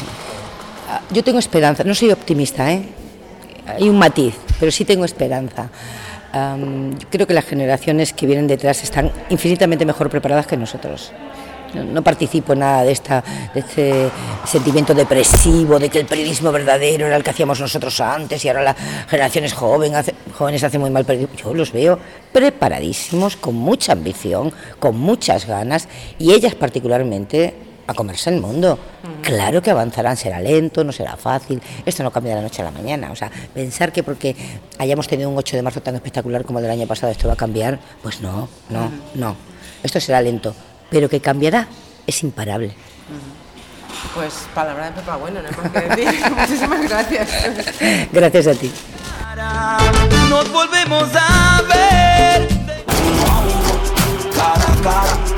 Ah, 0.88 1.00
yo 1.10 1.24
tengo 1.24 1.38
esperanza, 1.38 1.84
no 1.84 1.94
soy 1.94 2.10
optimista, 2.10 2.72
¿eh? 2.72 2.82
Hay 3.66 3.88
un 3.88 3.98
matiz, 3.98 4.34
pero 4.58 4.70
sí 4.70 4.84
tengo 4.84 5.04
esperanza. 5.04 5.68
Um, 6.34 6.92
creo 7.10 7.26
que 7.26 7.32
las 7.32 7.46
generaciones 7.46 8.12
que 8.12 8.26
vienen 8.26 8.46
detrás 8.46 8.82
están 8.82 9.10
infinitamente 9.30 9.86
mejor 9.86 10.10
preparadas 10.10 10.46
que 10.46 10.56
nosotros. 10.56 11.12
No, 11.74 12.02
participo 12.02 12.54
en 12.54 12.60
nada 12.60 12.82
de, 12.82 12.92
esta, 12.92 13.22
de 13.52 13.60
este 13.60 14.10
sentimiento 14.46 14.94
depresivo, 14.94 15.78
de 15.78 15.90
que 15.90 16.00
el 16.00 16.06
periodismo 16.06 16.50
verdadero 16.50 17.06
era 17.06 17.16
el 17.16 17.22
que 17.22 17.30
hacíamos 17.30 17.60
nosotros 17.60 18.00
antes 18.00 18.42
y 18.44 18.48
ahora 18.48 18.62
las 18.62 18.76
generaciones 19.06 19.52
joven, 19.52 19.92
jóvenes 20.32 20.64
hacen 20.64 20.80
muy 20.80 20.90
mal 20.90 21.04
periodismo. 21.04 21.36
Yo 21.36 21.54
los 21.54 21.72
veo 21.72 21.98
preparadísimos, 22.32 23.36
con 23.36 23.54
mucha 23.54 23.92
ambición, 23.92 24.52
con 24.78 24.98
muchas 24.98 25.46
ganas 25.46 25.88
y 26.18 26.32
ellas 26.32 26.54
particularmente 26.54 27.54
a 27.88 27.94
comerse 27.94 28.30
el 28.30 28.40
mundo. 28.40 28.78
Claro 29.22 29.62
que 29.62 29.70
avanzarán, 29.70 30.16
será 30.16 30.38
lento, 30.40 30.84
no 30.84 30.92
será 30.92 31.16
fácil, 31.16 31.60
esto 31.86 32.02
no 32.02 32.10
cambia 32.10 32.32
de 32.34 32.36
la 32.36 32.42
noche 32.42 32.60
a 32.60 32.66
la 32.66 32.70
mañana. 32.70 33.10
O 33.10 33.16
sea, 33.16 33.30
pensar 33.52 33.90
que 33.92 34.02
porque 34.02 34.36
hayamos 34.78 35.08
tenido 35.08 35.30
un 35.30 35.38
8 35.38 35.56
de 35.56 35.62
marzo 35.62 35.80
tan 35.80 35.94
espectacular 35.94 36.44
como 36.44 36.58
el 36.58 36.64
del 36.64 36.72
año 36.72 36.86
pasado 36.86 37.10
esto 37.10 37.26
va 37.26 37.34
a 37.34 37.36
cambiar, 37.36 37.80
pues 38.02 38.20
no, 38.20 38.48
no, 38.68 38.92
no. 39.14 39.34
Esto 39.82 40.00
será 40.00 40.20
lento, 40.20 40.54
pero 40.90 41.08
que 41.08 41.20
cambiará 41.20 41.66
es 42.06 42.22
imparable. 42.22 42.74
Pues 44.14 44.46
palabra 44.54 44.86
de 44.86 44.92
Pepa 44.92 45.16
Bueno, 45.16 45.40
no 45.40 45.48
hay 45.48 45.54
más 45.56 45.70
que 45.70 46.02
decir. 46.02 46.30
Muchísimas 46.36 46.88
gracias. 46.88 47.30
Gracias 48.12 48.46
a 48.46 48.54
ti. 48.54 48.70
Nos 50.28 50.52
volvemos 50.52 51.08
a 51.14 51.62
ver. 51.62 52.48
Cara 54.34 54.72
a 54.72 54.82
cara. 54.82 55.37